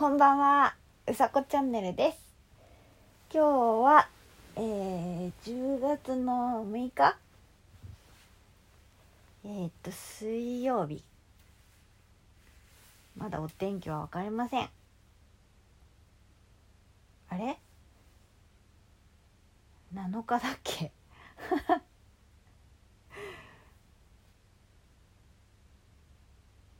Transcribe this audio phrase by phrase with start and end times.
[0.00, 0.74] こんばんは、
[1.06, 2.18] うさこチャンネルです。
[3.30, 3.46] 今日
[3.84, 4.08] は、
[4.56, 7.18] えー、10月の6日？
[9.44, 11.04] えー、っと、水曜日。
[13.14, 14.70] まだお天気は分かりません。
[17.28, 17.58] あれ
[19.94, 20.92] ?7 日だっけ？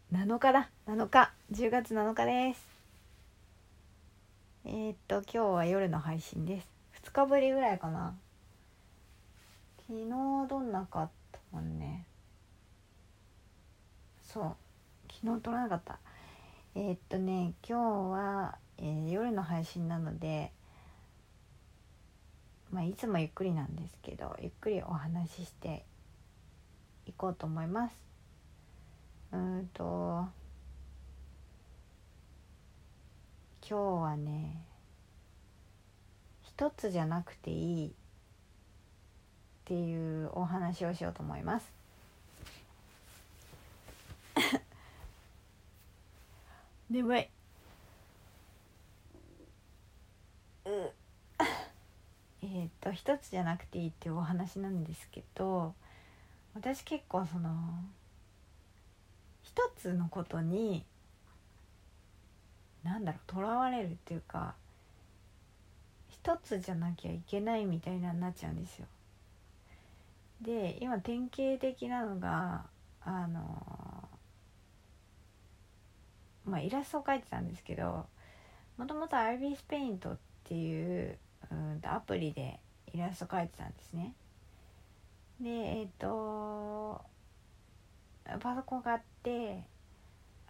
[0.11, 2.80] 7日だ？7日10月7日です
[4.67, 6.69] えー、っと今日は夜の配信です。
[7.03, 8.15] 2日ぶりぐらいかな。
[9.87, 10.09] 昨日
[10.49, 12.05] どんなかったもんね。
[14.23, 14.57] そう。
[15.11, 15.99] 昨日撮らなかった。
[16.75, 20.53] えー、っとね今日は、えー、夜の配信なので
[22.71, 25.85] まあいつもゆっくりなんですけどゆっくりお話しして
[27.07, 27.95] いこうと思います。
[29.33, 30.29] うんと
[33.71, 34.67] 今日はね
[36.43, 37.91] 一つじゃなくていいっ
[39.65, 41.73] ていうお話をしようと思います。
[46.91, 47.29] 眠い。
[52.43, 55.77] えっと一つじゃなくていいっていうお話なんですけど
[56.55, 57.85] 私結構その
[59.45, 60.85] 一つのことに
[62.83, 64.55] 何だろうとらわれるっていうか
[66.09, 68.87] 一つじゃなきゃいけないみたいなになっちゃうんですよ。
[70.43, 72.65] で今典型的なのが
[73.03, 74.09] あの
[76.47, 78.07] まあイラストを描いてたんですけど
[78.77, 81.19] もともとアイビスペイントっていう
[81.51, 82.61] うんアプリで
[82.93, 84.15] イラスト描いてたんですね。
[85.41, 87.03] でえっ、ー、と
[88.41, 89.65] パソコン買って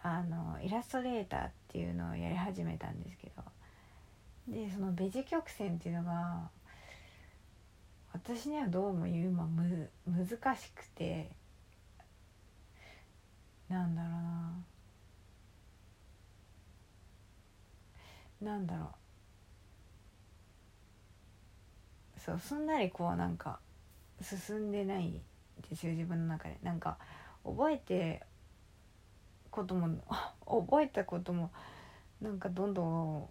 [0.03, 3.43] あのイラストレーターっていうのをやり始めたんですけど
[4.47, 6.49] でそのベジ曲線っていうのが
[8.13, 11.29] 私にはどうも言うまむ難しくて
[13.71, 14.51] なんだろうな。
[18.41, 18.87] なんだろう。
[22.19, 23.59] そうすんなりこうなんか
[24.21, 25.21] 進んでない
[25.69, 26.57] ですよ自分の中で。
[26.61, 26.97] なんか
[27.45, 28.23] 覚えて
[29.51, 30.01] ことも
[30.47, 31.51] 覚えたことも
[32.21, 33.29] なんかどんどん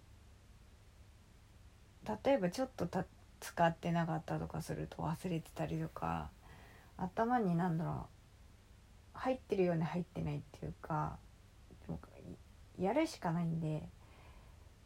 [2.23, 3.05] 例えばちょっとた
[3.39, 6.29] 使ってなかったとかすると忘れてたりとか
[6.97, 8.07] 頭に何だろ
[9.15, 11.17] う入ってるように入ってないっていうか
[12.79, 13.83] やるしかないんで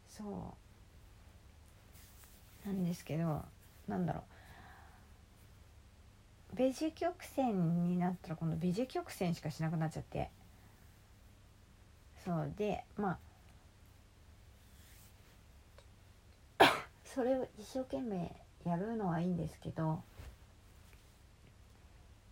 [0.08, 0.56] そ
[2.64, 3.44] うなんですけど
[3.86, 4.22] なんだろう。
[6.56, 10.30] ベジ曲線になったら今度ベジ曲線しかしなくなっちゃって。
[12.26, 13.18] そうでま
[16.58, 16.66] あ
[17.04, 18.32] それを一生懸命
[18.64, 20.02] やるのはいいんですけど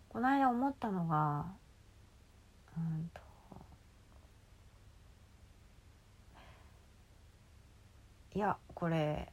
[0.09, 1.47] この間思ったのが
[2.77, 3.21] うんと
[8.35, 9.29] いやこれ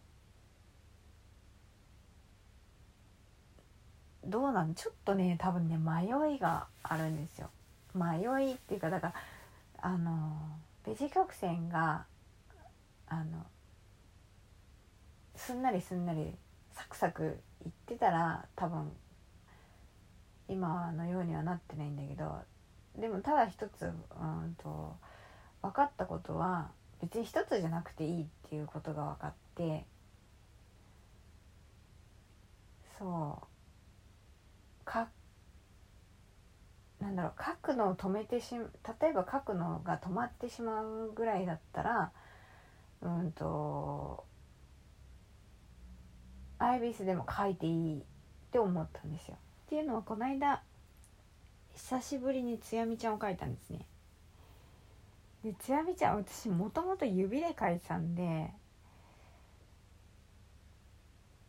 [4.23, 7.49] どうなんちょっとね多分ね迷いがあるんですよ。
[7.95, 9.13] 迷いっていうかだから
[9.81, 12.05] あのベジ曲線が
[13.07, 13.45] あの
[15.35, 16.33] すんなりすんなり
[16.71, 18.91] サクサクいってたら多分
[20.47, 22.39] 今のようにはなってないんだけど
[22.97, 24.95] でもただ一つうんと
[25.61, 26.71] 分かったことは
[27.01, 29.85] 別に一つじゃなくていいっていうことが分かって
[32.97, 33.47] そう。
[34.85, 35.07] かっ
[37.01, 42.11] なんだろう書くのを止めてし例えば書くのが止まってしまうぐらいだったら
[43.01, 44.23] うんと
[46.59, 48.03] アイビスでも書いていいっ
[48.51, 49.35] て思ったんですよ。
[49.65, 50.61] っていうのはこの間
[51.73, 53.79] 久しぶりにつやみちゃんを描いたんですね。
[55.43, 58.51] でつやみちゃん私もともと指で描いてたんで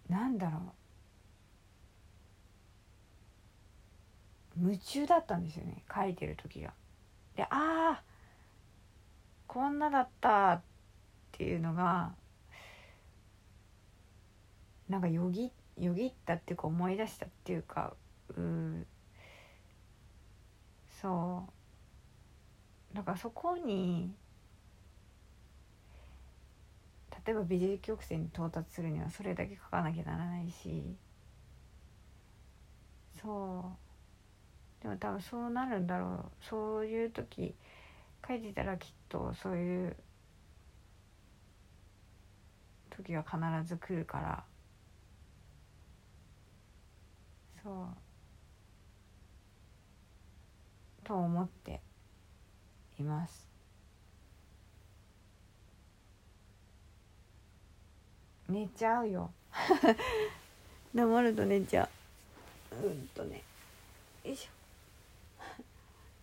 [0.08, 0.62] なんだろう
[4.62, 6.72] 夢中だったんですよね書いてる時が。
[7.36, 8.02] でああ
[9.48, 10.62] こんなだったっ
[11.32, 12.12] ていうのが
[14.88, 17.94] なんかよぎよぎったっていうか思い出したっていうか
[18.36, 18.40] う
[21.00, 21.48] そ
[22.92, 24.14] うだからそこに
[27.26, 30.96] 例えば美術曲線に到達するにはそれだけ書かなきゃならないし
[33.20, 33.91] そう
[34.82, 36.06] でも多分そうなるんだろ
[36.42, 36.44] う。
[36.44, 37.54] そういう時
[38.26, 39.96] 書いてたらきっとそういう
[42.90, 43.38] 時は必
[43.68, 44.44] ず来るから。
[47.62, 47.86] そう。
[51.04, 51.80] と思って
[52.98, 53.48] います。
[58.48, 59.32] 寝ちゃうよ。
[60.92, 61.88] 黙ると寝ちゃ
[62.72, 62.86] う。
[62.86, 63.42] うんとね。
[64.24, 64.61] よいしょ。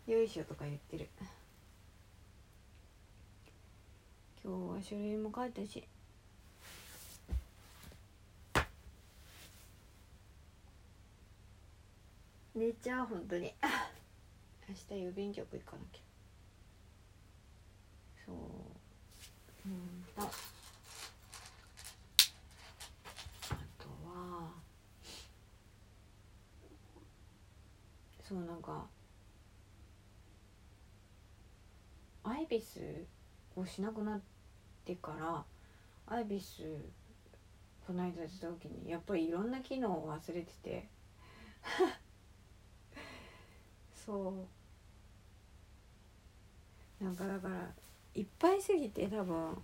[0.09, 1.07] よいしょとか言ってる。
[4.44, 5.88] 今日は書類も書いたし。
[12.56, 13.53] 寝ちゃう本当に。
[14.67, 16.01] 明日郵便局行かなきゃ。
[18.25, 18.35] そう。
[19.67, 20.23] うんと。
[20.23, 20.29] あ
[23.77, 24.53] とは。
[28.27, 28.88] そうなんか
[32.29, 32.79] アイビス
[33.55, 34.21] をしなくなっ
[34.83, 35.45] てから
[36.07, 36.63] アイビス
[37.85, 40.87] この間やった時にやっぱりいろんな機能を忘れてて。
[43.93, 44.47] そ
[47.01, 47.03] う。
[47.03, 47.73] なんかだから
[48.13, 49.57] いっぱいすぎて多分。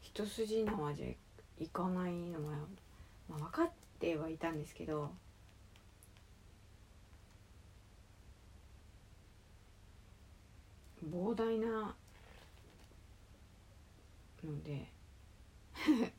[0.00, 2.58] 一筋縄じゃいかないのは、
[3.32, 5.10] まあ、分かってはいたんですけど
[11.10, 11.96] 膨大な
[14.44, 14.86] ので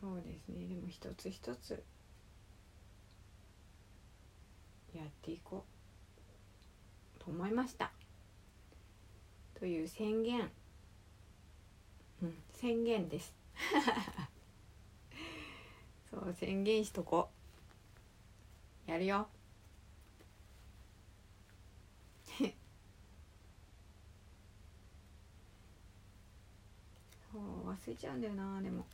[0.00, 0.66] そうですね。
[0.66, 1.82] でも一つ一つ
[4.94, 5.64] やっていこ
[7.18, 7.24] う。
[7.24, 7.90] と思いました。
[9.54, 10.50] という宣言。
[12.22, 13.37] うん宣言です。
[16.10, 17.28] そう宣言しとこ。
[18.86, 19.28] うやるよ。
[27.32, 28.86] そう忘れちゃうんだよなでも。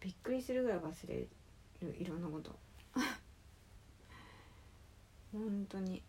[0.00, 1.28] びっくりするぐらい忘れる
[1.98, 2.54] いろんなこと。
[5.32, 6.02] 本当に。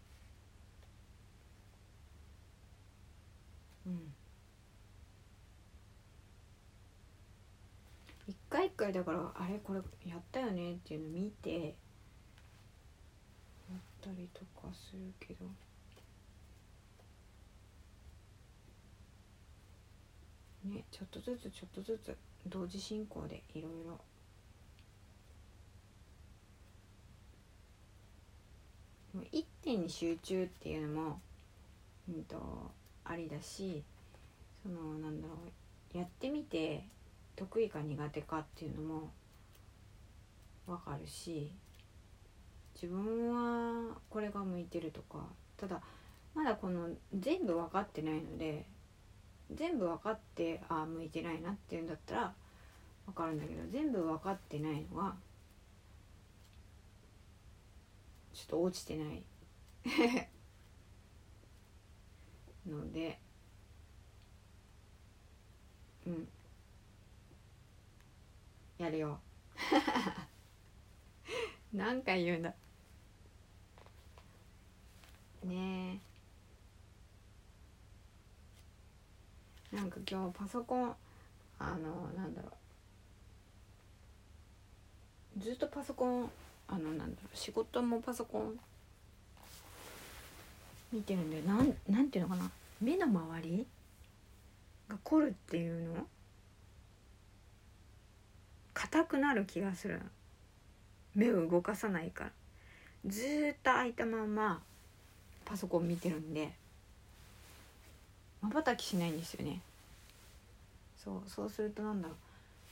[3.85, 4.13] うん
[8.27, 11.71] 一回一回だからあれこれやったよねっていうの見てや
[13.77, 15.45] ったりとかするけど。
[20.63, 22.15] ねちょっとずつちょっとずつ
[22.45, 23.99] 同時進行でいろいろ。
[29.13, 31.21] も一点に集中っていうのも、
[32.07, 32.71] うんと、
[33.03, 33.83] ありだし
[34.63, 35.33] そのなんだろ
[35.93, 36.85] うやってみて
[37.35, 39.11] 得意か苦手かっていうのも
[40.67, 41.51] 分かるし
[42.75, 45.25] 自分はこれが向いてるとか
[45.57, 45.81] ただ
[46.33, 48.65] まだこの全部分かってないので
[49.53, 52.33] 全部分かってああ向いてないなっていうんだったら
[53.05, 55.15] 分かるんだけど全部分かってないのは
[58.33, 59.23] ちょっと落ちてない。
[62.67, 63.19] ので
[66.05, 66.27] うん。
[68.81, 69.19] やるよ。
[71.71, 72.51] 何回言うんだ
[75.43, 76.01] ね
[79.71, 79.75] え。
[79.75, 80.95] なんか今日パソコン
[81.59, 82.49] あのなんだろ
[85.37, 85.39] う。
[85.39, 86.31] ずっとパソコン
[86.67, 87.37] あのなんだろう。
[87.37, 88.59] 仕事もパソコン
[90.91, 92.49] 見てるんでなんなんていうのかな。
[92.81, 93.67] 目の周り
[94.89, 96.07] が凝るっていうの？
[98.91, 100.01] 硬くなる気がする
[101.15, 102.31] 目を動かさないから。
[103.05, 104.61] ずっと開いたまま
[105.45, 106.51] パソコン見てるんで。
[108.41, 109.61] まばたきしないんですよね。
[111.01, 112.15] そうそうするとなんだろ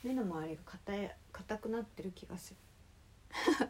[0.03, 0.07] う。
[0.07, 3.69] 目の周りが硬い硬くなってる気がする。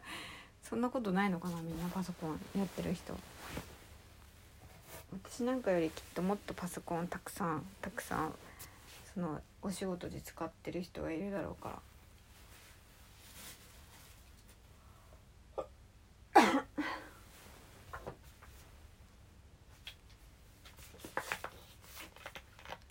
[0.64, 3.16] そんなことないのかなみんなパソコンやってる人。
[5.12, 8.34] 私なんかよりきっともっとパソコンたくさんたくさん
[9.14, 11.78] そのお仕事で使ってる人がいるだろうから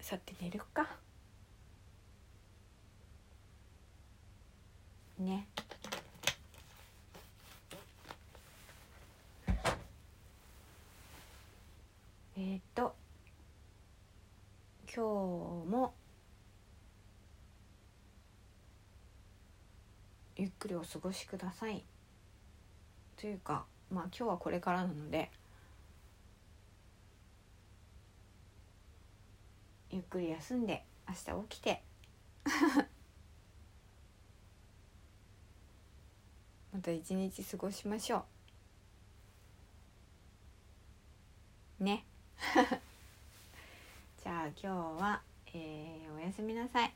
[0.10, 0.88] さて寝るか
[5.20, 5.48] ね。
[12.38, 12.96] えっ、と
[14.86, 15.00] 今日
[15.70, 15.94] も
[20.38, 21.84] ゆっくりお過ごしください。
[23.18, 25.30] というかまあ今日はこれからなので
[29.92, 31.84] ゆっくり休んで明日起きて。
[36.80, 38.24] また一日過ごしましょ
[41.82, 41.84] う。
[41.84, 42.06] ね。
[44.24, 46.94] じゃあ今日は、えー、おやすみなさい。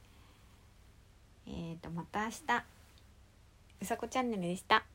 [1.47, 2.65] えーとまた明日。
[3.81, 4.85] うさこチャンネルでした。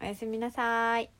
[0.00, 1.17] おやすみなさい。